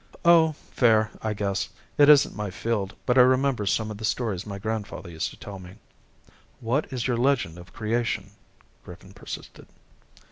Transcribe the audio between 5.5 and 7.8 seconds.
me." "What is your legend of